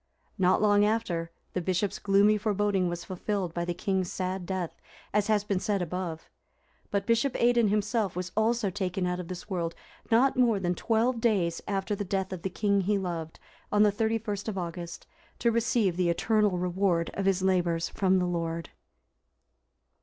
[0.39, 4.71] Not long after, the bishop's gloomy foreboding was fulfilled by the king's sad death,
[5.13, 6.27] as has been said above.
[6.89, 9.75] But Bishop Aidan himself was also taken out of this world,
[10.09, 13.39] not more than twelve days after the death of the king he loved,
[13.71, 18.25] on the 31st of August,(364) to receive the eternal reward of his labours from the
[18.25, 18.71] Lord.